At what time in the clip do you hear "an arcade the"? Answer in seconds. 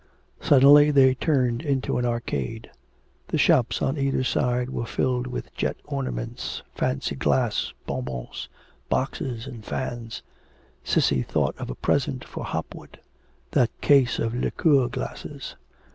1.99-3.37